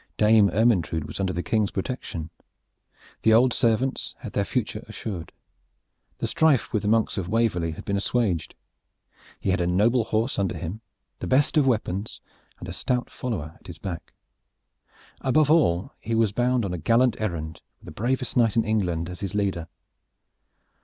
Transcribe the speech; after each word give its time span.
Dame 0.17 0.49
Ermyntrude 0.49 1.03
was 1.05 1.19
under 1.19 1.31
the 1.31 1.43
King's 1.43 1.69
protection. 1.69 2.31
The 3.21 3.33
old 3.35 3.53
servants 3.53 4.15
had 4.17 4.33
their 4.33 4.45
future 4.45 4.83
assured. 4.87 5.31
The 6.17 6.25
strife 6.25 6.73
with 6.73 6.81
the 6.81 6.87
monks 6.87 7.19
of 7.19 7.29
Waverley 7.29 7.73
had 7.73 7.85
been 7.85 7.97
assuaged. 7.97 8.55
He 9.39 9.51
had 9.51 9.61
a 9.61 9.67
noble 9.67 10.05
horse 10.05 10.39
under 10.39 10.57
him, 10.57 10.81
the 11.19 11.27
best 11.27 11.55
of 11.55 11.67
weapons, 11.67 12.19
and 12.59 12.67
a 12.67 12.73
stout 12.73 13.11
follower 13.11 13.53
at 13.59 13.67
his 13.67 13.77
back. 13.77 14.13
Above 15.19 15.51
all 15.51 15.93
he 15.99 16.15
was 16.15 16.31
bound 16.31 16.65
on 16.65 16.73
a 16.73 16.79
gallant 16.79 17.15
errand 17.21 17.61
with 17.77 17.85
the 17.85 17.91
bravest 17.91 18.35
knight 18.35 18.55
in 18.55 18.63
England 18.65 19.07
as 19.07 19.19
his 19.19 19.35
leader. 19.35 19.67